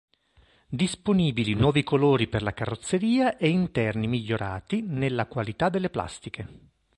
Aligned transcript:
Disponibili 0.67 1.53
nuovi 1.53 1.83
colori 1.83 2.25
per 2.27 2.41
la 2.41 2.53
carrozzeria 2.55 3.37
e 3.37 3.49
interni 3.49 4.07
migliorati 4.07 4.81
nella 4.81 5.27
qualità 5.27 5.69
delle 5.69 5.91
plastiche. 5.91 6.49